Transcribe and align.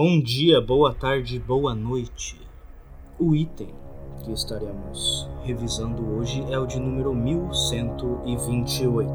Bom 0.00 0.20
dia, 0.20 0.60
boa 0.60 0.94
tarde, 0.94 1.40
boa 1.40 1.74
noite. 1.74 2.40
O 3.18 3.34
item 3.34 3.74
que 4.22 4.30
estaremos 4.30 5.28
revisando 5.42 6.14
hoje 6.14 6.40
é 6.52 6.56
o 6.56 6.66
de 6.66 6.78
número 6.78 7.12
1128. 7.12 9.10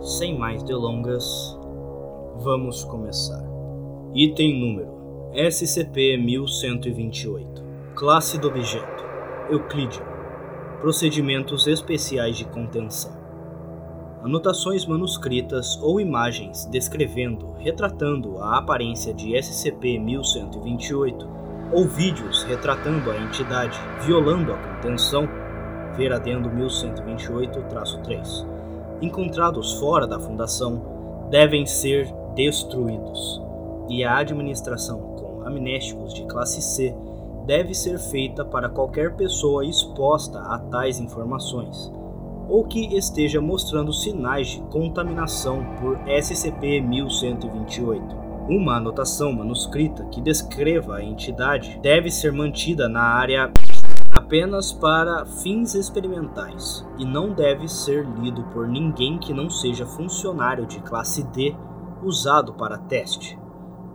Sem 0.00 0.36
mais 0.36 0.64
delongas, 0.64 1.56
vamos 2.42 2.82
começar. 2.82 3.44
Item 4.12 4.58
número 4.58 4.90
SCP-1128 5.32 7.62
Classe 7.94 8.40
do 8.40 8.48
objeto 8.48 9.04
Euclidean 9.48 10.02
Procedimentos 10.80 11.68
especiais 11.68 12.36
de 12.36 12.46
contenção 12.46 13.25
anotações 14.26 14.84
manuscritas 14.84 15.80
ou 15.80 16.00
imagens 16.00 16.66
descrevendo, 16.66 17.52
retratando 17.58 18.38
a 18.42 18.58
aparência 18.58 19.14
de 19.14 19.28
SCP-1128, 19.34 21.28
ou 21.72 21.86
vídeos 21.86 22.42
retratando 22.42 23.12
a 23.12 23.16
entidade 23.18 23.78
violando 24.04 24.52
a 24.52 24.56
contenção, 24.56 25.28
ver 25.96 26.12
adendo 26.12 26.50
1128-3, 26.50 28.44
encontrados 29.00 29.74
fora 29.74 30.08
da 30.08 30.18
Fundação, 30.18 31.28
devem 31.30 31.64
ser 31.64 32.12
destruídos, 32.34 33.40
e 33.88 34.02
a 34.02 34.16
administração 34.18 34.98
com 35.14 35.46
amnésticos 35.46 36.12
de 36.12 36.24
classe 36.24 36.60
C 36.60 36.92
deve 37.46 37.72
ser 37.74 37.96
feita 37.96 38.44
para 38.44 38.68
qualquer 38.68 39.14
pessoa 39.14 39.64
exposta 39.64 40.40
a 40.40 40.58
tais 40.58 40.98
informações 40.98 41.92
ou 42.48 42.64
que 42.64 42.96
esteja 42.96 43.40
mostrando 43.40 43.92
sinais 43.92 44.48
de 44.48 44.60
contaminação 44.62 45.64
por 45.80 45.96
SCP-1128. 46.06 48.26
Uma 48.48 48.76
anotação 48.76 49.32
manuscrita 49.32 50.04
que 50.06 50.20
descreva 50.20 50.96
a 50.96 51.04
entidade 51.04 51.78
deve 51.82 52.10
ser 52.10 52.32
mantida 52.32 52.88
na 52.88 53.02
área 53.02 53.52
apenas 54.12 54.72
para 54.72 55.26
fins 55.26 55.74
experimentais 55.74 56.86
e 56.98 57.04
não 57.04 57.32
deve 57.32 57.68
ser 57.68 58.06
lido 58.20 58.44
por 58.44 58.68
ninguém 58.68 59.18
que 59.18 59.34
não 59.34 59.50
seja 59.50 59.84
funcionário 59.84 60.64
de 60.64 60.80
classe 60.80 61.24
D 61.24 61.54
usado 62.02 62.54
para 62.54 62.78
teste. 62.78 63.36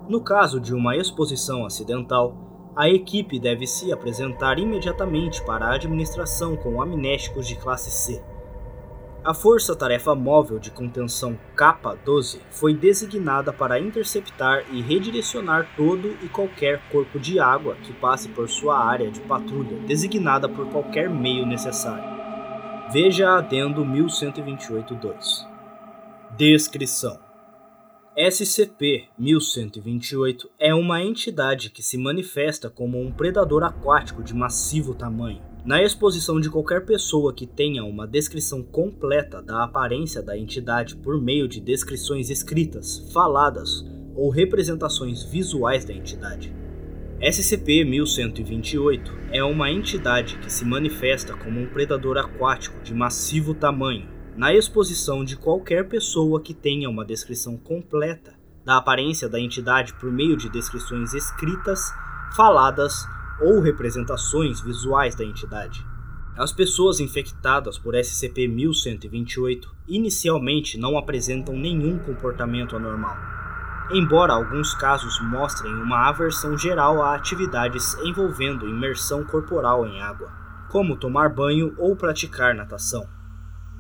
No 0.10 0.22
caso 0.22 0.60
de 0.60 0.76
uma 0.76 0.98
exposição 0.98 1.66
acidental, 1.66 2.36
a 2.76 2.90
equipe 2.90 3.40
deve 3.40 3.68
se 3.68 3.92
apresentar 3.92 4.60
imediatamente 4.60 5.44
para 5.44 5.68
a 5.68 5.76
administração 5.76 6.56
com 6.56 6.82
amnésticos 6.82 7.48
de 7.48 7.56
classe 7.56 7.92
C. 7.92 8.24
A 9.24 9.36
Força-Tarefa 9.36 10.16
Móvel 10.16 10.58
de 10.58 10.72
Contenção 10.72 11.38
K-12 11.56 12.40
foi 12.50 12.74
designada 12.74 13.54
para 13.54 13.80
interceptar 13.80 14.66
e 14.72 14.82
redirecionar 14.82 15.76
todo 15.78 16.18
e 16.24 16.28
qualquer 16.28 16.82
corpo 16.90 17.20
de 17.20 17.40
água 17.40 17.76
que 17.76 17.94
passe 17.94 18.30
por 18.30 18.50
sua 18.50 18.84
área 18.84 19.12
de 19.12 19.22
patrulha, 19.22 19.78
designada 19.86 20.50
por 20.50 20.68
qualquer 20.72 21.08
meio 21.08 21.46
necessário. 21.46 22.04
Veja 22.92 23.38
adendo 23.38 23.86
1128-2. 23.86 25.48
Descrição 26.36 27.20
SCP-1128 28.18 30.50
é 30.58 30.74
uma 30.74 31.04
entidade 31.04 31.70
que 31.70 31.84
se 31.84 31.96
manifesta 31.96 32.72
como 32.72 33.00
um 33.00 33.12
predador 33.12 33.64
aquático 33.64 34.24
de 34.24 34.34
massivo 34.34 34.96
tamanho 34.96 35.51
na 35.64 35.82
exposição 35.84 36.40
de 36.40 36.50
qualquer 36.50 36.86
pessoa 36.86 37.34
que 37.34 37.46
tenha 37.46 37.84
uma 37.84 38.08
descrição 38.08 38.64
completa 38.64 39.42
da 39.42 39.64
aparência 39.64 40.22
da 40.22 40.36
entidade 40.36 40.96
por 40.96 41.22
meio 41.22 41.48
de 41.48 41.62
descrições 41.62 42.32
escritas, 42.32 43.08
faladas 43.14 43.86
ou 44.16 44.30
representações 44.30 45.22
visuais 45.24 45.86
da 45.86 45.94
entidade. 45.94 46.52
SCP-1128 47.22 49.12
é 49.32 49.44
uma 49.44 49.70
entidade 49.70 50.40
que 50.40 50.52
se 50.52 50.66
manifesta 50.66 51.36
como 51.36 51.60
um 51.60 51.68
predador 51.68 52.18
aquático 52.18 52.82
de 52.82 52.96
massivo 52.96 53.54
tamanho, 53.54 54.10
na 54.36 54.52
exposição 54.52 55.24
de 55.24 55.38
qualquer 55.38 55.88
pessoa 55.88 56.42
que 56.42 56.56
tenha 56.56 56.90
uma 56.90 57.06
descrição 57.06 57.56
completa 57.56 58.34
da 58.66 58.78
aparência 58.78 59.30
da 59.30 59.40
entidade 59.40 59.94
por 59.94 60.12
meio 60.12 60.36
de 60.36 60.50
descrições 60.50 61.14
escritas, 61.14 61.94
faladas 62.36 63.06
ou 63.42 63.60
representações 63.60 64.62
visuais 64.62 65.16
da 65.16 65.26
entidade. 65.26 65.86
As 66.38 66.54
pessoas 66.54 67.00
infectadas 67.00 67.78
por 67.78 67.94
SCP-1128 67.94 69.68
inicialmente 69.88 70.78
não 70.78 70.98
apresentam 70.98 71.56
nenhum 71.56 72.00
comportamento 72.00 72.76
anormal, 72.76 73.18
embora 73.92 74.34
alguns 74.34 74.74
casos 74.74 75.20
mostrem 75.22 75.74
uma 75.74 76.08
aversão 76.08 76.58
geral 76.58 77.02
a 77.02 77.16
atividades 77.16 77.96
envolvendo 78.04 78.68
imersão 78.68 79.26
corporal 79.26 79.86
em 79.86 80.02
água, 80.02 80.32
como 80.70 80.96
tomar 80.96 81.30
banho 81.30 81.76
ou 81.78 81.98
praticar 81.98 82.56
natação. 82.56 83.06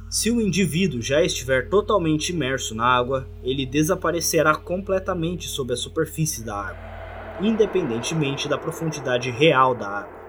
Se 0.10 0.30
o 0.30 0.42
indivíduo 0.42 1.02
já 1.02 1.24
estiver 1.24 1.70
totalmente 1.70 2.34
imerso 2.34 2.76
na 2.76 2.86
água, 2.86 3.26
ele 3.42 3.66
desaparecerá 3.66 4.58
completamente 4.58 5.48
sob 5.48 5.72
a 5.72 5.78
superfície 5.78 6.44
da 6.44 6.68
água 6.68 6.91
independentemente 7.40 8.48
da 8.50 8.58
profundidade 8.58 9.30
real 9.32 9.74
da 9.74 9.88
água. 9.88 10.22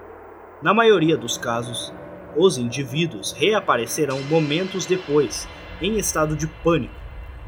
Na 0.62 0.72
maioria 0.72 1.16
dos 1.16 1.36
casos, 1.36 1.92
os 2.36 2.56
indivíduos 2.56 3.32
reaparecerão 3.32 4.22
momentos 4.22 4.86
depois, 4.86 5.48
em 5.80 5.98
estado 5.98 6.36
de 6.36 6.46
pânico, 6.46 6.94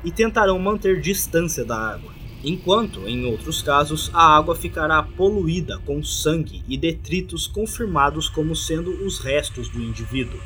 e 0.03 0.11
tentarão 0.11 0.59
manter 0.59 1.01
distância 1.01 1.65
da 1.65 1.79
água, 1.79 2.13
enquanto, 2.43 3.09
em 3.09 3.25
outros 3.25 3.63
casos, 3.63 4.11
a 4.13 4.37
água 4.37 4.55
ficará 4.55 5.03
poluída 5.03 5.79
com 5.87 6.03
sangue 6.03 6.63
e 6.69 6.77
detritos 6.77 7.47
confirmados 7.47 8.29
como 8.29 8.55
sendo 8.55 8.91
os 9.07 9.19
restos 9.19 9.69
do 9.69 9.81
indivíduo. 9.81 10.41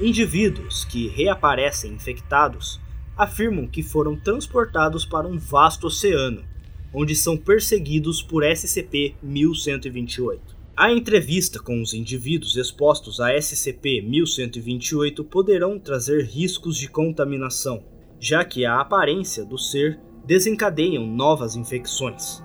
Indivíduos 0.00 0.84
que 0.84 1.08
reaparecem 1.08 1.92
infectados 1.92 2.80
afirmam 3.16 3.66
que 3.66 3.82
foram 3.82 4.16
transportados 4.16 5.04
para 5.04 5.26
um 5.26 5.36
vasto 5.36 5.88
oceano 5.88 6.49
onde 6.92 7.14
são 7.14 7.36
perseguidos 7.36 8.22
por 8.22 8.42
SCP-1128. 8.42 10.38
A 10.76 10.92
entrevista 10.92 11.58
com 11.60 11.82
os 11.82 11.92
indivíduos 11.92 12.56
expostos 12.56 13.20
a 13.20 13.34
SCP-1128 13.34 15.24
poderão 15.24 15.78
trazer 15.78 16.24
riscos 16.24 16.76
de 16.76 16.88
contaminação, 16.88 17.84
já 18.18 18.44
que 18.44 18.64
a 18.64 18.80
aparência 18.80 19.44
do 19.44 19.58
ser 19.58 20.00
desencadeiam 20.24 21.06
novas 21.06 21.54
infecções. 21.54 22.42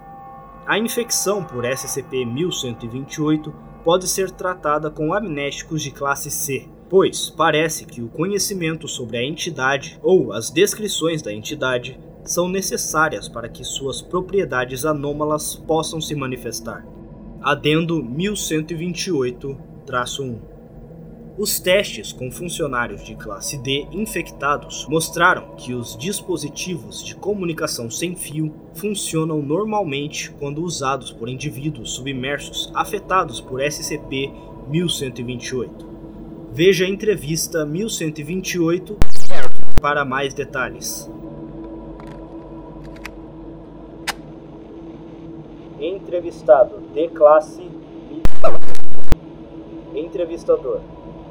A 0.65 0.77
infecção 0.77 1.43
por 1.43 1.63
SCP-1128 1.63 3.53
pode 3.83 4.07
ser 4.07 4.31
tratada 4.31 4.89
com 4.89 5.13
amnésticos 5.13 5.81
de 5.81 5.91
classe 5.91 6.31
C, 6.31 6.67
pois 6.89 7.29
parece 7.29 7.85
que 7.85 8.01
o 8.01 8.09
conhecimento 8.09 8.87
sobre 8.87 9.17
a 9.17 9.23
entidade 9.23 9.99
ou 10.01 10.33
as 10.33 10.49
descrições 10.49 11.21
da 11.21 11.31
entidade 11.31 11.99
são 12.25 12.49
necessárias 12.49 13.29
para 13.29 13.47
que 13.47 13.63
suas 13.63 14.01
propriedades 14.01 14.83
anômalas 14.83 15.55
possam 15.55 16.01
se 16.01 16.15
manifestar. 16.15 16.83
Adendo 17.41 18.03
1128-1 18.03 19.55
Os 21.37 21.59
testes 21.59 22.11
com 22.11 22.31
funcionários 22.31 23.05
de 23.05 23.15
classe 23.15 23.59
D 23.59 23.85
infectados 23.91 24.87
mostraram 24.89 25.53
que 25.55 25.75
os 25.75 25.95
dispositivos 25.95 27.03
de 27.03 27.13
comunicação 27.15 27.91
sem 27.91 28.15
fio 28.15 28.51
funcionam 28.73 29.43
normalmente 29.43 30.31
quando 30.31 30.63
usados 30.63 31.11
por 31.11 31.29
indivíduos 31.29 31.91
submersos 31.91 32.71
afetados 32.73 33.39
por 33.39 33.61
SCP-1128. 33.61 35.93
Veja 36.51 36.85
a 36.85 36.89
entrevista 36.89 37.63
1128 37.65 38.97
para 39.79 40.03
mais 40.03 40.33
detalhes. 40.33 41.07
Entrevistado 45.95 46.81
de 46.93 47.07
classe 47.07 47.63
Entrevistador. 49.95 50.81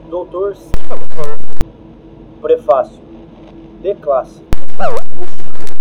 Doutor 0.08 0.56
Prefácio 2.40 3.02
de 3.82 3.94
classe. 3.96 4.42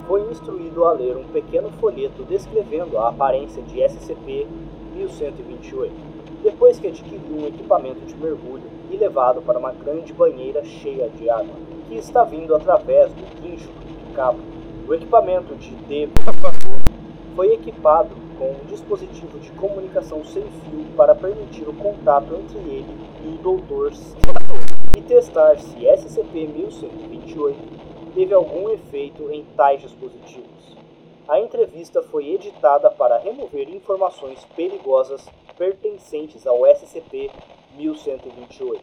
Foi 0.06 0.30
instruído 0.30 0.84
a 0.84 0.92
ler 0.92 1.16
um 1.16 1.24
pequeno 1.24 1.72
folheto 1.80 2.24
descrevendo 2.24 2.98
a 2.98 3.08
aparência 3.08 3.64
de 3.64 3.80
SCP-1128, 3.80 5.90
depois 6.44 6.78
que 6.78 6.88
adquiriu 6.88 7.38
um 7.38 7.48
equipamento 7.48 8.02
de 8.02 8.18
mergulho 8.18 8.70
e 8.92 8.98
levado 8.98 9.42
para 9.42 9.58
uma 9.58 9.72
grande 9.72 10.12
banheira 10.12 10.62
cheia 10.66 11.08
de 11.08 11.30
água, 11.30 11.56
que 11.88 11.96
está 11.96 12.26
vindo 12.26 12.54
através 12.54 13.14
do 13.14 13.42
guincho 13.42 13.70
de 13.70 14.14
cabo. 14.14 14.40
O 14.86 14.94
equipamento 14.94 15.56
de 15.56 15.74
D 15.74 16.10
foi 17.34 17.54
equipado 17.54 18.10
com 18.44 18.52
um 18.52 18.66
dispositivo 18.66 19.40
de 19.40 19.50
comunicação 19.54 20.22
sem 20.26 20.44
fio 20.44 20.86
para 20.98 21.16
permitir 21.16 21.70
o 21.70 21.74
contato 21.74 22.36
entre 22.36 22.58
ele 22.58 22.94
e 23.24 23.28
o 23.28 23.38
Dr. 23.38 23.94
e 24.98 25.02
testar 25.02 25.58
se 25.58 25.78
SCP-1128 25.78 27.56
teve 28.14 28.34
algum 28.34 28.70
efeito 28.70 29.32
em 29.32 29.46
tais 29.56 29.82
dispositivos. 29.82 30.76
A 31.26 31.40
entrevista 31.40 32.04
foi 32.04 32.32
editada 32.32 32.92
para 32.92 33.18
remover 33.18 33.70
informações 33.70 34.44
perigosas 34.58 35.26
pertencentes 35.58 36.46
ao 36.46 36.64
SCP-1128. 36.64 38.82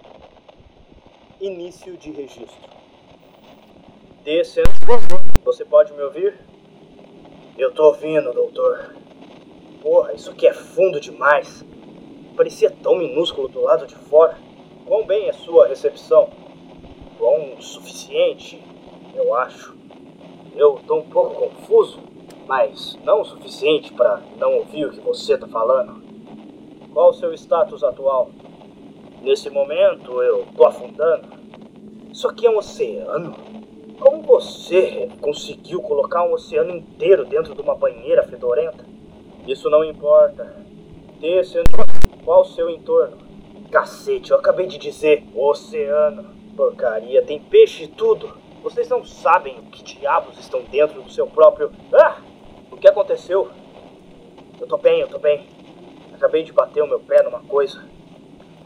Início 1.39 1.99
de 1.99 2.13
registro. 2.13 2.71
Descendo. 4.25 4.71
Você 5.45 5.67
pode 5.67 5.93
me 5.93 6.01
ouvir? 6.03 6.41
Eu 7.59 7.71
tô 7.73 7.89
ouvindo, 7.89 8.33
doutor. 8.33 8.95
Porra, 9.83 10.13
isso 10.13 10.31
aqui 10.31 10.47
é 10.47 10.53
fundo 10.53 11.01
demais. 11.01 11.65
Parecia 12.37 12.71
tão 12.71 12.97
minúsculo 12.97 13.49
do 13.49 13.63
lado 13.63 13.87
de 13.87 13.95
fora. 13.95 14.37
Quão 14.87 15.07
bem 15.07 15.29
é 15.29 15.33
sua 15.33 15.69
recepção? 15.69 16.29
Bom 17.19 17.55
o 17.59 17.63
suficiente, 17.63 18.63
eu 19.15 19.35
acho. 19.35 19.75
Eu 20.55 20.79
tô 20.87 20.97
um 20.97 21.09
pouco 21.09 21.35
confuso, 21.35 21.99
mas 22.47 22.99
não 23.05 23.23
o 23.23 23.25
suficiente 23.25 23.93
para 23.93 24.21
não 24.37 24.57
ouvir 24.57 24.85
o 24.85 24.91
que 24.91 25.01
você 25.01 25.39
tá 25.39 25.47
falando. 25.47 26.03
Qual 26.93 27.11
o 27.11 27.15
seu 27.15 27.33
status 27.33 27.83
atual? 27.83 28.31
Nesse 29.23 29.49
momento 29.49 30.23
eu 30.23 30.47
tô 30.55 30.67
afundando. 30.67 31.27
Isso 32.13 32.29
aqui 32.29 32.47
é 32.47 32.51
um 32.51 32.59
oceano? 32.59 33.35
Como 33.99 34.23
você 34.23 35.09
conseguiu 35.23 35.81
colocar 35.81 36.25
um 36.25 36.33
oceano 36.33 36.71
inteiro 36.71 37.25
dentro 37.25 37.55
de 37.55 37.63
uma 37.63 37.75
banheira 37.75 38.23
fedorenta? 38.25 38.90
Isso 39.47 39.69
não 39.71 39.85
importa. 39.85 40.57
Desse 41.21 41.63
qual 42.25 42.43
o 42.43 42.45
seu 42.45 42.71
entorno? 42.71 43.19
Cacete, 43.71 44.31
eu 44.31 44.39
acabei 44.39 44.67
de 44.67 44.79
dizer 44.79 45.25
oceano. 45.35 46.35
Porcaria, 46.57 47.23
tem 47.23 47.41
peixe 47.41 47.85
e 47.85 47.89
tudo. 47.89 48.37
Vocês 48.63 48.89
não 48.89 49.05
sabem 49.05 49.59
o 49.59 49.63
que 49.65 49.83
diabos 49.83 50.39
estão 50.39 50.63
dentro 50.63 51.03
do 51.03 51.11
seu 51.11 51.27
próprio. 51.27 51.71
Ah! 51.93 52.19
O 52.71 52.77
que 52.77 52.89
aconteceu? 52.89 53.49
Eu 54.61 54.67
tô 54.67 54.77
bem, 54.77 55.01
eu 55.01 55.09
tô 55.09 55.19
bem. 55.19 55.47
Acabei 56.13 56.43
de 56.43 56.53
bater 56.53 56.83
o 56.83 56.87
meu 56.87 57.01
pé 57.01 57.23
numa 57.23 57.41
coisa. 57.41 57.83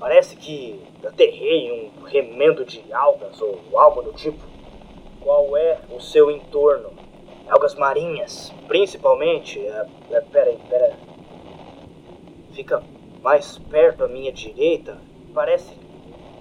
Parece 0.00 0.36
que 0.36 0.80
aterrei 1.06 1.70
um 1.70 2.02
remendo 2.02 2.64
de 2.64 2.84
algas 2.92 3.40
ou 3.40 3.60
algo 3.74 4.02
do 4.02 4.12
tipo. 4.12 4.42
Qual 5.20 5.56
é 5.56 5.78
o 5.90 6.00
seu 6.00 6.30
entorno? 6.30 6.90
Algas 7.48 7.74
marinhas, 7.74 8.52
principalmente. 8.66 9.58
É, 9.58 9.86
é, 10.10 10.20
pera 10.20 10.50
aí, 10.50 10.58
pera 10.68 10.86
aí. 10.86 10.94
Fica 12.52 12.82
mais 13.22 13.58
perto 13.58 14.04
à 14.04 14.08
minha 14.08 14.32
direita. 14.32 14.98
Parece. 15.34 15.76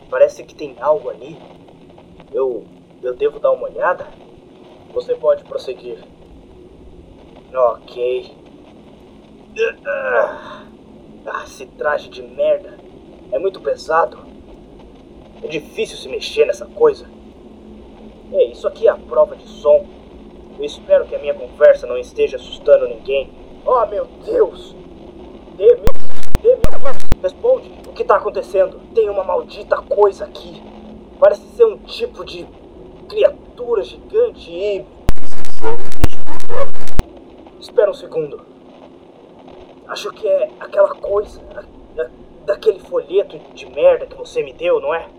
Parece 0.10 0.44
que 0.44 0.56
tem 0.56 0.76
algo 0.80 1.10
ali. 1.10 1.38
Eu. 2.32 2.66
Eu 3.02 3.14
devo 3.14 3.40
dar 3.40 3.52
uma 3.52 3.68
olhada? 3.68 4.08
Você 4.94 5.14
pode 5.16 5.44
prosseguir. 5.44 5.98
Ok. 7.54 8.36
Ah, 9.86 10.64
esse 11.44 11.66
traje 11.66 12.10
de 12.10 12.22
merda. 12.22 12.78
É 13.32 13.40
muito 13.40 13.60
pesado. 13.60 14.20
É 15.44 15.48
difícil 15.48 15.98
se 15.98 16.08
mexer 16.08 16.46
nessa 16.46 16.66
coisa. 16.66 17.10
Ei, 18.32 18.52
isso 18.52 18.68
aqui 18.68 18.88
é 18.88 18.92
a 18.92 18.96
prova 18.96 19.36
de 19.36 19.48
som. 19.48 19.86
Eu 20.64 20.68
espero 20.68 21.06
que 21.06 21.14
a 21.14 21.20
minha 21.20 21.34
conversa 21.34 21.86
não 21.86 21.98
esteja 21.98 22.38
assustando 22.38 22.88
ninguém. 22.88 23.30
Oh, 23.66 23.86
meu 23.88 24.06
Deus! 24.24 24.74
Demi, 25.58 25.88
Demi, 26.42 26.62
responde. 27.22 27.70
O 27.86 27.92
que 27.92 28.02
está 28.02 28.16
acontecendo? 28.16 28.80
Tem 28.96 29.10
uma 29.10 29.26
maldita 29.26 29.82
coisa 29.82 30.24
aqui. 30.24 30.64
Parece 31.20 31.46
ser 31.58 31.66
um 31.66 31.78
tipo 31.80 32.24
de 32.24 32.48
criatura 33.10 33.84
gigante 33.84 34.50
e... 34.50 34.86
Espera 37.60 37.92
um 37.92 37.94
segundo. 37.94 38.40
Acho 39.90 40.12
que 40.12 40.26
é 40.26 40.50
aquela 40.62 40.96
coisa, 40.96 41.42
daquele 42.46 42.80
folheto 42.80 43.38
de 43.54 43.66
merda 43.66 44.06
que 44.06 44.16
você 44.16 44.42
me 44.42 44.54
deu, 44.54 44.80
não 44.80 44.96
é? 44.96 45.10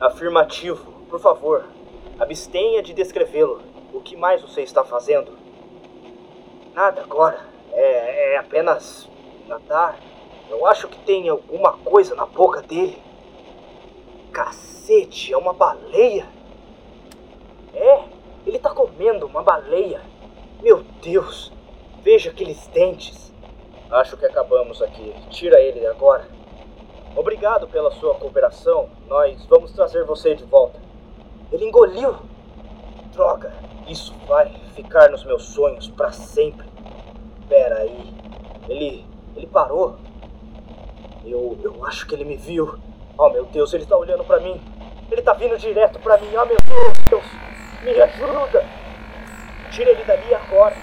Afirmativo. 0.00 0.92
Por 1.08 1.20
favor, 1.20 1.64
Abstenha 2.18 2.82
de 2.82 2.92
descrevê-lo. 2.92 3.71
O 3.92 4.00
que 4.00 4.16
mais 4.16 4.40
você 4.40 4.62
está 4.62 4.82
fazendo? 4.82 5.36
Nada 6.72 7.02
agora. 7.02 7.38
É, 7.72 8.34
é 8.34 8.38
apenas 8.38 9.08
nadar. 9.46 9.98
Eu 10.48 10.66
acho 10.66 10.88
que 10.88 10.98
tem 11.00 11.28
alguma 11.28 11.74
coisa 11.78 12.14
na 12.14 12.24
boca 12.24 12.62
dele. 12.62 13.02
Cacete, 14.32 15.32
é 15.32 15.36
uma 15.36 15.52
baleia? 15.52 16.26
É, 17.74 18.04
ele 18.46 18.56
está 18.56 18.70
comendo 18.70 19.26
uma 19.26 19.42
baleia. 19.42 20.00
Meu 20.62 20.82
Deus, 21.02 21.52
veja 22.02 22.30
aqueles 22.30 22.66
dentes. 22.68 23.32
Acho 23.90 24.16
que 24.16 24.24
acabamos 24.24 24.80
aqui. 24.80 25.14
Tira 25.28 25.60
ele 25.60 25.86
agora. 25.86 26.26
Obrigado 27.14 27.68
pela 27.68 27.90
sua 27.90 28.14
cooperação. 28.14 28.88
Nós 29.06 29.44
vamos 29.44 29.72
trazer 29.72 30.04
você 30.04 30.34
de 30.34 30.44
volta. 30.44 30.80
Ele 31.52 31.66
engoliu. 31.66 32.16
Droga, 33.12 33.52
isso 33.88 34.14
vai 34.26 34.48
ficar 34.74 35.10
nos 35.10 35.24
meus 35.24 35.44
sonhos 35.44 35.88
para 35.88 36.12
sempre. 36.12 36.66
Pera 37.48 37.78
aí. 37.78 38.14
Ele. 38.68 39.04
ele 39.36 39.46
parou. 39.46 39.96
Eu. 41.24 41.58
eu 41.62 41.84
acho 41.86 42.06
que 42.06 42.14
ele 42.14 42.24
me 42.24 42.36
viu. 42.36 42.78
Oh 43.18 43.28
meu 43.28 43.44
Deus, 43.46 43.72
ele 43.74 43.86
tá 43.86 43.96
olhando 43.96 44.24
para 44.24 44.40
mim. 44.40 44.60
Ele 45.10 45.22
tá 45.22 45.34
vindo 45.34 45.58
direto 45.58 45.98
para 45.98 46.16
mim. 46.18 46.28
Oh 46.34 46.46
meu 46.46 46.56
Deus, 46.56 46.98
Deus, 47.08 47.24
me 47.82 48.00
ajuda. 48.00 48.64
Tira 49.70 49.90
ele 49.90 50.04
dali 50.04 50.34
agora. 50.34 50.76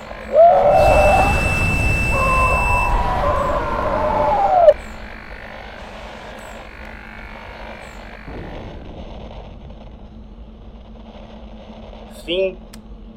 Fim 12.24 12.69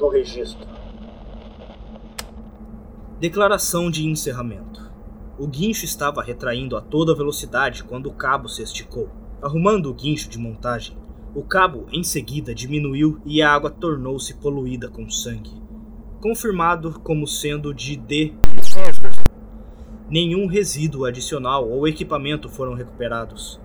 do 0.02 0.08
registro. 0.08 0.66
Declaração 3.20 3.88
de 3.88 4.04
encerramento. 4.04 4.90
O 5.38 5.46
guincho 5.46 5.84
estava 5.84 6.20
retraindo 6.20 6.76
a 6.76 6.80
toda 6.80 7.14
velocidade 7.14 7.84
quando 7.84 8.08
o 8.08 8.12
cabo 8.12 8.48
se 8.48 8.64
esticou. 8.64 9.08
Arrumando 9.40 9.88
o 9.88 9.94
guincho 9.94 10.28
de 10.28 10.38
montagem, 10.38 10.98
o 11.36 11.42
cabo 11.44 11.86
em 11.92 12.02
seguida 12.02 12.52
diminuiu 12.52 13.20
e 13.24 13.40
a 13.40 13.52
água 13.52 13.70
tornou-se 13.70 14.34
poluída 14.34 14.88
com 14.88 15.08
sangue. 15.08 15.52
Confirmado 16.20 16.98
como 16.98 17.24
sendo 17.24 17.72
de 17.72 17.96
D. 17.96 18.34
Nenhum 20.10 20.48
resíduo 20.48 21.04
adicional 21.04 21.70
ou 21.70 21.86
equipamento 21.86 22.48
foram 22.48 22.74
recuperados. 22.74 23.60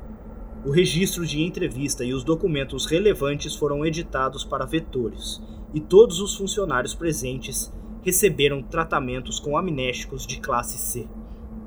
O 0.64 0.70
registro 0.70 1.26
de 1.26 1.42
entrevista 1.42 2.06
e 2.06 2.14
os 2.14 2.24
documentos 2.24 2.86
relevantes 2.86 3.56
foram 3.56 3.84
editados 3.84 4.44
para 4.44 4.66
vetores, 4.66 5.42
e 5.74 5.80
todos 5.80 6.20
os 6.20 6.36
funcionários 6.36 6.94
presentes 6.96 7.72
receberam 8.04 8.62
tratamentos 8.62 9.40
com 9.40 9.58
amnésticos 9.58 10.26
de 10.26 10.40
classe 10.40 10.78
C. 10.78 11.08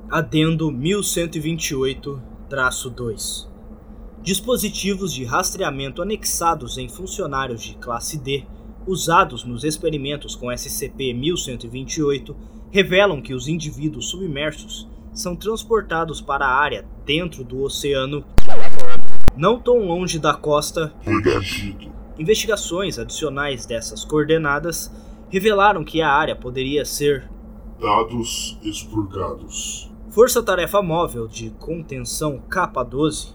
Adendo 0.09 0.71
1128-2 0.71 3.47
Dispositivos 4.23 5.13
de 5.13 5.23
rastreamento 5.23 6.01
anexados 6.01 6.77
em 6.77 6.89
funcionários 6.89 7.63
de 7.63 7.75
classe 7.75 8.19
D, 8.19 8.43
usados 8.85 9.43
nos 9.43 9.63
experimentos 9.63 10.35
com 10.35 10.47
SCP-1128, 10.47 12.35
revelam 12.71 13.21
que 13.21 13.33
os 13.33 13.47
indivíduos 13.47 14.09
submersos 14.09 14.87
são 15.13 15.35
transportados 15.35 16.21
para 16.21 16.45
a 16.45 16.55
área 16.55 16.85
dentro 17.05 17.43
do 17.43 17.63
oceano 17.63 18.23
não 19.35 19.59
tão 19.59 19.85
longe 19.85 20.19
da 20.19 20.33
costa. 20.33 20.93
Investigações 22.21 22.99
adicionais 22.99 23.65
dessas 23.65 24.05
coordenadas 24.05 24.91
revelaram 25.31 25.83
que 25.83 26.03
a 26.03 26.11
área 26.13 26.35
poderia 26.35 26.85
ser 26.85 27.27
dados 27.79 28.59
expurgados. 28.61 29.91
Força-tarefa 30.11 30.83
móvel 30.83 31.27
de 31.27 31.49
contenção 31.49 32.37
K-12, 32.47 33.33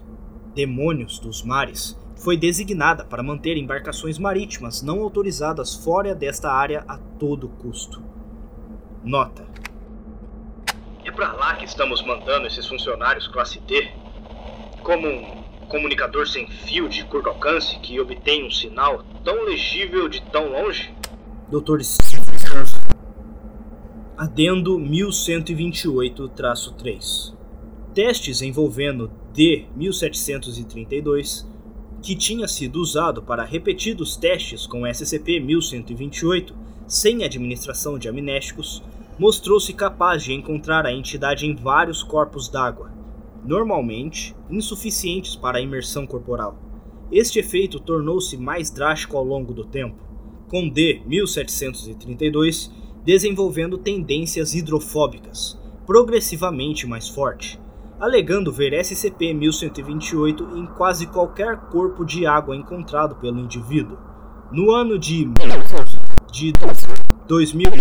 Demônios 0.55 1.19
dos 1.19 1.43
Mares, 1.43 1.99
foi 2.15 2.37
designada 2.37 3.03
para 3.03 3.21
manter 3.21 3.57
embarcações 3.57 4.17
marítimas 4.17 4.81
não 4.81 5.01
autorizadas 5.01 5.75
fora 5.75 6.15
desta 6.15 6.49
área 6.49 6.85
a 6.87 6.97
todo 6.97 7.49
custo. 7.49 8.01
Nota: 9.03 9.45
É 11.03 11.11
para 11.11 11.33
lá 11.33 11.55
que 11.55 11.65
estamos 11.65 12.01
mandando 12.05 12.47
esses 12.47 12.65
funcionários 12.65 13.27
classe 13.27 13.59
D? 13.59 13.91
Como 14.81 15.05
um 15.05 15.43
comunicador 15.67 16.27
sem 16.27 16.47
fio 16.47 16.89
de 16.89 17.05
curto 17.05 17.29
alcance 17.29 17.79
que 17.79 17.99
obtém 17.99 18.45
um 18.45 18.51
sinal 18.51 19.03
tão 19.23 19.45
legível 19.45 20.09
de 20.09 20.21
tão 20.23 20.51
longe? 20.51 20.91
Doutor 21.49 21.79
Adendo 24.17 24.77
1128-3 24.79 27.33
Testes 27.93 28.41
envolvendo 28.41 29.11
D-1732, 29.33 31.45
que 32.01 32.15
tinha 32.15 32.47
sido 32.47 32.81
usado 32.81 33.21
para 33.21 33.43
repetidos 33.43 34.15
testes 34.15 34.65
com 34.65 34.81
SCP-1128, 34.81 36.53
sem 36.87 37.23
administração 37.23 37.99
de 37.99 38.07
amnésticos, 38.07 38.81
mostrou-se 39.19 39.73
capaz 39.73 40.23
de 40.23 40.33
encontrar 40.33 40.85
a 40.85 40.91
entidade 40.91 41.45
em 41.45 41.55
vários 41.55 42.01
corpos 42.03 42.49
d'água, 42.49 42.91
normalmente 43.47 44.35
insuficientes 44.49 45.35
para 45.35 45.57
a 45.57 45.61
imersão 45.61 46.05
corporal. 46.05 46.59
Este 47.09 47.39
efeito 47.39 47.79
tornou-se 47.79 48.35
mais 48.35 48.69
drástico 48.69 49.15
ao 49.15 49.23
longo 49.23 49.53
do 49.53 49.63
tempo, 49.63 49.95
com 50.49 50.67
D 50.67 51.01
1732 51.05 52.69
desenvolvendo 53.05 53.77
tendências 53.77 54.53
hidrofóbicas, 54.53 55.57
progressivamente 55.85 56.85
mais 56.85 57.07
forte, 57.07 57.57
alegando 57.97 58.51
ver 58.51 58.73
SCP-1128 58.73 60.57
em 60.57 60.65
quase 60.65 61.07
qualquer 61.07 61.55
corpo 61.71 62.03
de 62.03 62.25
água 62.25 62.53
encontrado 62.53 63.15
pelo 63.15 63.39
indivíduo. 63.39 63.97
No 64.51 64.71
ano 64.71 64.99
de, 64.99 65.25
de 66.29 66.51
2000, 67.25 67.71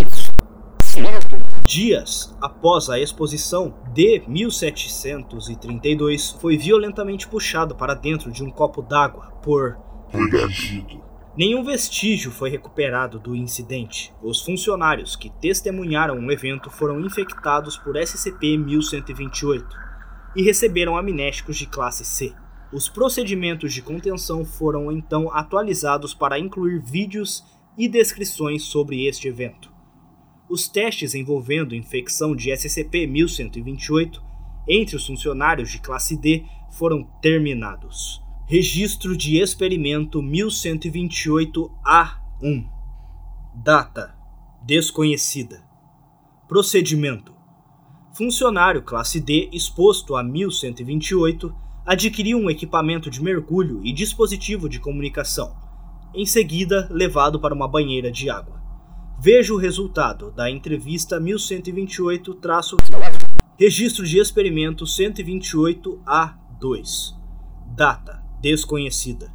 dias 1.76 2.34
após 2.40 2.88
a 2.88 2.98
exposição 2.98 3.74
de 3.92 4.22
1732, 4.26 6.30
foi 6.40 6.56
violentamente 6.56 7.28
puxado 7.28 7.74
para 7.74 7.92
dentro 7.92 8.32
de 8.32 8.42
um 8.42 8.50
copo 8.50 8.80
d'água 8.80 9.26
por 9.42 9.76
Nenhum 11.36 11.62
vestígio 11.62 12.30
foi 12.30 12.48
recuperado 12.48 13.18
do 13.18 13.36
incidente. 13.36 14.14
Os 14.22 14.40
funcionários 14.40 15.16
que 15.16 15.28
testemunharam 15.28 16.18
o 16.18 16.32
evento 16.32 16.70
foram 16.70 16.98
infectados 16.98 17.76
por 17.76 17.94
SCP-1128 17.94 19.66
e 20.34 20.42
receberam 20.42 20.96
amnésticos 20.96 21.58
de 21.58 21.66
classe 21.66 22.06
C. 22.06 22.32
Os 22.72 22.88
procedimentos 22.88 23.74
de 23.74 23.82
contenção 23.82 24.46
foram 24.46 24.90
então 24.90 25.30
atualizados 25.30 26.14
para 26.14 26.38
incluir 26.38 26.82
vídeos 26.82 27.44
e 27.76 27.86
descrições 27.86 28.62
sobre 28.62 29.06
este 29.06 29.28
evento. 29.28 29.75
Os 30.48 30.68
testes 30.68 31.12
envolvendo 31.14 31.74
infecção 31.74 32.36
de 32.36 32.50
SCP-1128 32.50 34.22
entre 34.68 34.94
os 34.94 35.04
funcionários 35.04 35.68
de 35.70 35.80
classe 35.80 36.16
D 36.16 36.44
foram 36.70 37.02
terminados. 37.20 38.22
Registro 38.46 39.16
de 39.16 39.38
experimento 39.38 40.22
1128A1. 40.22 42.64
Data: 43.56 44.14
desconhecida. 44.64 45.64
Procedimento: 46.46 47.34
Funcionário 48.14 48.82
classe 48.82 49.20
D 49.20 49.50
exposto 49.52 50.14
a 50.14 50.22
1128 50.22 51.52
adquiriu 51.84 52.38
um 52.38 52.48
equipamento 52.48 53.10
de 53.10 53.20
mergulho 53.20 53.84
e 53.84 53.92
dispositivo 53.92 54.68
de 54.68 54.78
comunicação. 54.78 55.56
Em 56.14 56.24
seguida, 56.24 56.86
levado 56.90 57.40
para 57.40 57.54
uma 57.54 57.66
banheira 57.66 58.12
de 58.12 58.30
água. 58.30 58.64
Veja 59.18 59.54
o 59.54 59.56
resultado 59.56 60.30
da 60.30 60.50
entrevista 60.50 61.18
1128- 61.18 62.36
Registro 63.58 64.04
de 64.04 64.18
experimento 64.18 64.84
128A2. 64.84 67.14
Data: 67.74 68.22
desconhecida. 68.42 69.32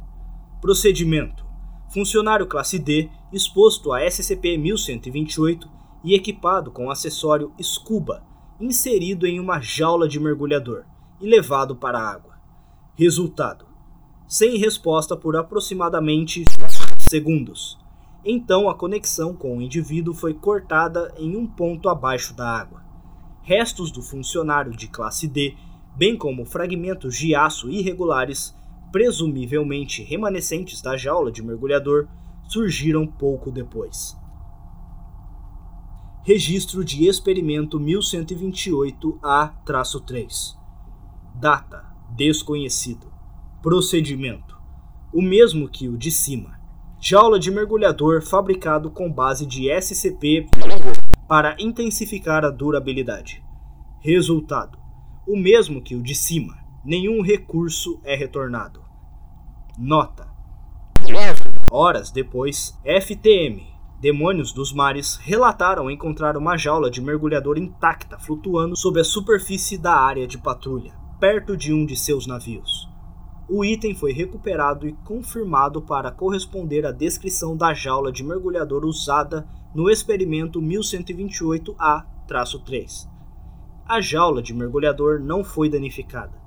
Procedimento: 0.60 1.44
funcionário 1.92 2.46
classe 2.46 2.78
D 2.78 3.10
exposto 3.32 3.92
a 3.92 4.02
SCP-1128 4.02 5.68
e 6.04 6.14
equipado 6.14 6.70
com 6.70 6.88
acessório 6.88 7.52
Scuba, 7.60 8.22
inserido 8.60 9.26
em 9.26 9.40
uma 9.40 9.60
jaula 9.60 10.08
de 10.08 10.20
mergulhador 10.20 10.84
e 11.20 11.26
levado 11.26 11.74
para 11.74 11.98
a 11.98 12.08
água. 12.08 12.36
Resultado: 12.94 13.66
sem 14.28 14.58
resposta 14.58 15.16
por 15.16 15.36
aproximadamente 15.36 16.44
segundos. 17.00 17.81
Então 18.24 18.68
a 18.68 18.74
conexão 18.74 19.34
com 19.34 19.58
o 19.58 19.62
indivíduo 19.62 20.14
foi 20.14 20.32
cortada 20.32 21.12
em 21.18 21.36
um 21.36 21.44
ponto 21.46 21.88
abaixo 21.88 22.32
da 22.34 22.48
água. 22.48 22.80
Restos 23.42 23.90
do 23.90 24.00
funcionário 24.00 24.70
de 24.70 24.86
classe 24.86 25.26
D, 25.26 25.56
bem 25.96 26.16
como 26.16 26.44
fragmentos 26.44 27.16
de 27.16 27.34
aço 27.34 27.68
irregulares, 27.68 28.54
presumivelmente 28.92 30.04
remanescentes 30.04 30.80
da 30.80 30.96
jaula 30.96 31.32
de 31.32 31.42
mergulhador, 31.42 32.06
surgiram 32.44 33.04
pouco 33.06 33.50
depois. 33.50 34.16
Registro 36.24 36.84
de 36.84 37.08
experimento 37.08 37.80
1128A-3 37.80 40.56
Data: 41.34 41.84
desconhecido. 42.14 43.12
Procedimento: 43.60 44.56
o 45.12 45.20
mesmo 45.20 45.68
que 45.68 45.88
o 45.88 45.98
de 45.98 46.12
cima. 46.12 46.61
Jaula 47.04 47.36
de 47.36 47.50
mergulhador 47.50 48.22
fabricado 48.22 48.88
com 48.88 49.10
base 49.10 49.44
de 49.44 49.68
SCP 49.68 50.46
para 51.26 51.56
intensificar 51.58 52.44
a 52.44 52.48
durabilidade. 52.48 53.42
Resultado: 53.98 54.78
o 55.26 55.36
mesmo 55.36 55.82
que 55.82 55.96
o 55.96 56.02
de 56.02 56.14
cima. 56.14 56.56
Nenhum 56.84 57.20
recurso 57.20 58.00
é 58.04 58.14
retornado. 58.14 58.84
Nota: 59.76 60.28
Horas 61.72 62.12
depois, 62.12 62.78
FTM, 62.84 63.66
Demônios 64.00 64.52
dos 64.52 64.72
Mares, 64.72 65.16
relataram 65.16 65.90
encontrar 65.90 66.36
uma 66.36 66.56
jaula 66.56 66.88
de 66.88 67.00
mergulhador 67.00 67.58
intacta 67.58 68.16
flutuando 68.16 68.76
sob 68.76 69.00
a 69.00 69.04
superfície 69.04 69.76
da 69.76 69.92
área 69.92 70.24
de 70.28 70.38
patrulha, 70.38 70.94
perto 71.18 71.56
de 71.56 71.72
um 71.72 71.84
de 71.84 71.96
seus 71.96 72.28
navios. 72.28 72.91
O 73.54 73.62
item 73.64 73.94
foi 73.94 74.12
recuperado 74.12 74.88
e 74.88 74.92
confirmado 75.04 75.82
para 75.82 76.10
corresponder 76.10 76.86
à 76.86 76.90
descrição 76.90 77.56
da 77.56 77.72
jaula 77.74 78.10
de 78.10 78.24
mergulhador 78.24 78.84
usada 78.84 79.46
no 79.74 79.90
experimento 79.90 80.60
1128A-3. 80.60 83.08
A 83.86 84.00
jaula 84.00 84.42
de 84.42 84.54
mergulhador 84.54 85.20
não 85.20 85.44
foi 85.44 85.68
danificada 85.68 86.42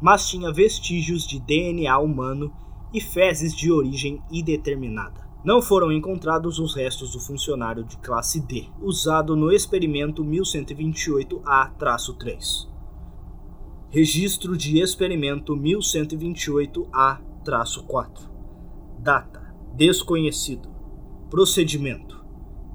mas 0.00 0.28
tinha 0.28 0.52
vestígios 0.52 1.24
de 1.26 1.38
DNA 1.38 1.96
humano 1.98 2.52
e 2.92 3.00
fezes 3.00 3.54
de 3.54 3.70
origem 3.70 4.20
indeterminada. 4.30 5.20
Não 5.44 5.62
foram 5.62 5.92
encontrados 5.92 6.58
os 6.58 6.74
restos 6.74 7.12
do 7.12 7.20
funcionário 7.20 7.84
de 7.84 7.96
classe 7.98 8.40
D, 8.40 8.66
usado 8.80 9.36
no 9.36 9.52
experimento 9.52 10.24
1128A-3. 10.24 12.69
Registro 13.92 14.56
de 14.56 14.78
experimento 14.78 15.52
1128A-4. 15.56 18.30
Data: 19.00 19.52
desconhecido. 19.74 20.68
Procedimento: 21.28 22.24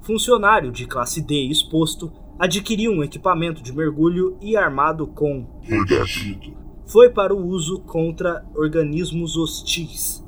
Funcionário 0.02 0.70
de 0.70 0.84
classe 0.84 1.22
D 1.22 1.48
exposto 1.48 2.12
adquiriu 2.38 2.92
um 2.92 3.02
equipamento 3.02 3.62
de 3.62 3.72
mergulho 3.72 4.36
e 4.42 4.58
armado 4.58 5.06
com 5.06 5.46
foi 6.84 7.08
para 7.08 7.34
o 7.34 7.46
uso 7.46 7.80
contra 7.80 8.44
organismos 8.54 9.38
hostis. 9.38 10.22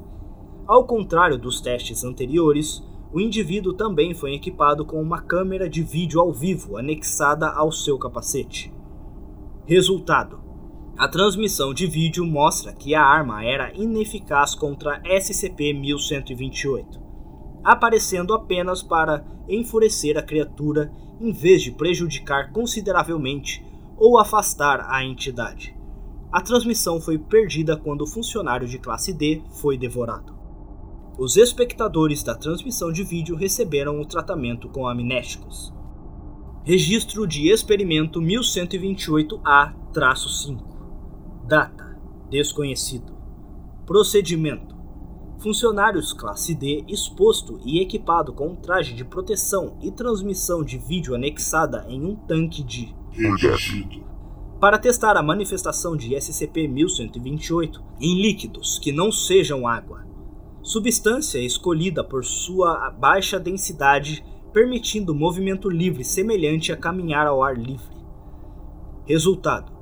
Ao 0.66 0.86
contrário 0.86 1.36
dos 1.36 1.60
testes 1.60 2.02
anteriores, 2.02 2.82
o 3.12 3.20
indivíduo 3.20 3.74
também 3.74 4.14
foi 4.14 4.32
equipado 4.32 4.86
com 4.86 5.02
uma 5.02 5.20
câmera 5.20 5.68
de 5.68 5.82
vídeo 5.82 6.18
ao 6.18 6.32
vivo 6.32 6.78
anexada 6.78 7.50
ao 7.50 7.70
seu 7.70 7.98
capacete. 7.98 8.72
Resultado: 9.66 10.37
a 10.98 11.06
transmissão 11.06 11.72
de 11.72 11.86
vídeo 11.86 12.26
mostra 12.26 12.72
que 12.72 12.92
a 12.92 13.00
arma 13.00 13.44
era 13.44 13.72
ineficaz 13.72 14.56
contra 14.56 15.00
SCP-1128, 15.02 17.00
aparecendo 17.62 18.34
apenas 18.34 18.82
para 18.82 19.24
enfurecer 19.48 20.18
a 20.18 20.22
criatura 20.22 20.90
em 21.20 21.30
vez 21.30 21.62
de 21.62 21.70
prejudicar 21.70 22.50
consideravelmente 22.50 23.64
ou 23.96 24.18
afastar 24.18 24.90
a 24.90 25.04
entidade. 25.04 25.72
A 26.32 26.40
transmissão 26.40 27.00
foi 27.00 27.16
perdida 27.16 27.76
quando 27.76 28.02
o 28.02 28.06
funcionário 28.06 28.66
de 28.66 28.80
classe 28.80 29.12
D 29.12 29.40
foi 29.52 29.78
devorado. 29.78 30.36
Os 31.16 31.36
espectadores 31.36 32.24
da 32.24 32.34
transmissão 32.34 32.90
de 32.90 33.04
vídeo 33.04 33.36
receberam 33.36 34.00
o 34.00 34.04
tratamento 34.04 34.68
com 34.68 34.88
amnésticos. 34.88 35.72
Registro 36.64 37.24
de 37.24 37.48
experimento 37.48 38.20
1128A-5. 38.20 40.67
Data: 41.48 41.98
desconhecido. 42.28 43.16
Procedimento: 43.86 44.76
Funcionários 45.38 46.12
classe 46.12 46.54
D 46.54 46.84
exposto 46.86 47.58
e 47.64 47.80
equipado 47.80 48.34
com 48.34 48.48
um 48.48 48.56
traje 48.56 48.92
de 48.92 49.02
proteção 49.02 49.78
e 49.80 49.90
transmissão 49.90 50.62
de 50.62 50.76
vídeo 50.76 51.14
anexada 51.14 51.86
em 51.88 52.04
um 52.04 52.14
tanque 52.14 52.62
de 52.62 52.94
para 54.60 54.76
testar 54.76 55.16
a 55.16 55.22
manifestação 55.22 55.96
de 55.96 56.10
SCP-1128 56.10 57.80
em 57.98 58.20
líquidos 58.20 58.78
que 58.78 58.92
não 58.92 59.10
sejam 59.10 59.66
água. 59.66 60.06
Substância 60.62 61.38
escolhida 61.38 62.04
por 62.04 62.26
sua 62.26 62.90
baixa 62.90 63.40
densidade, 63.40 64.22
permitindo 64.52 65.14
movimento 65.14 65.70
livre 65.70 66.04
semelhante 66.04 66.72
a 66.72 66.76
caminhar 66.76 67.26
ao 67.26 67.42
ar 67.42 67.56
livre. 67.56 67.96
Resultado: 69.06 69.77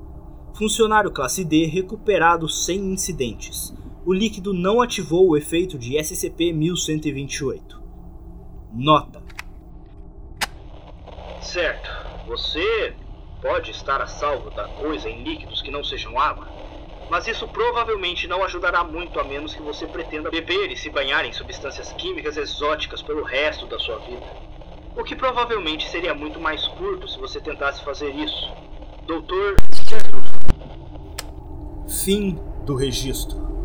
Funcionário 0.57 1.11
classe 1.11 1.45
D 1.45 1.67
recuperado 1.67 2.49
sem 2.49 2.79
incidentes. 2.79 3.75
O 4.07 4.15
líquido 4.15 4.55
não 4.55 4.81
ativou 4.81 5.29
o 5.29 5.37
efeito 5.37 5.79
de 5.79 5.97
SCP-1128. 5.99 7.61
Nota: 8.73 9.23
Certo. 11.43 11.91
Você 12.27 12.95
pode 13.43 13.71
estar 13.71 14.01
a 14.01 14.07
salvo 14.07 14.49
da 14.51 14.67
coisa 14.67 15.11
em 15.11 15.23
líquidos 15.23 15.61
que 15.61 15.71
não 15.71 15.85
sejam 15.85 16.19
água, 16.19 16.49
mas 17.11 17.29
isso 17.29 17.47
provavelmente 17.49 18.27
não 18.27 18.43
ajudará 18.43 18.83
muito 18.83 19.21
a 19.21 19.25
menos 19.25 19.55
que 19.55 19.61
você 19.61 19.87
pretenda 19.87 20.31
beber 20.31 20.73
e 20.73 20.77
se 20.77 20.89
banhar 20.89 21.27
em 21.27 21.35
substâncias 21.35 21.93
químicas 21.93 22.39
exóticas 22.39 23.03
pelo 23.03 23.23
resto 23.23 23.67
da 23.67 23.79
sua 23.79 23.99
vida. 23.99 24.27
O 24.97 25.05
que 25.05 25.15
provavelmente 25.15 25.87
seria 25.87 26.15
muito 26.15 26.41
mais 26.41 26.67
curto 26.67 27.07
se 27.07 27.19
você 27.19 27.43
tentasse 27.43 27.85
fazer 27.85 28.09
isso. 28.15 28.51
Doutor. 29.07 29.55
Fim 31.89 32.39
do 32.65 32.75
registro. 32.75 33.56